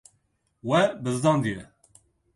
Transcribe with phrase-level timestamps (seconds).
[0.69, 1.61] We bizdandiye.